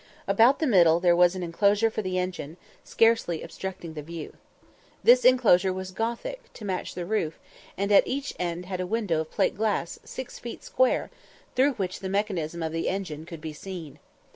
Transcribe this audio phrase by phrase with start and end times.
[0.27, 4.33] About the middle there was an enclosure for the engine, scarcely obstructing the view.
[5.03, 7.37] This enclosure was Gothic, to match the roof,
[7.77, 11.11] and at each end had a window of plate glass, 6 feet square,
[11.55, 13.99] through which the mechanism of the engine could be seen.